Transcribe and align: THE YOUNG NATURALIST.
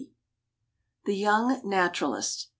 THE 1.05 1.15
YOUNG 1.15 1.61
NATURALIST. 1.63 2.47